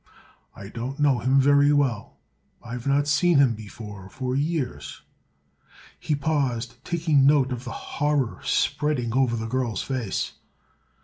[0.55, 2.17] I don't know him very well.
[2.63, 5.03] I've not seen him before for years."
[5.99, 10.33] He paused, taking note of the horror spreading over the girl's face.